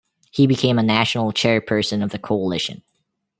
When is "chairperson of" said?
1.31-2.09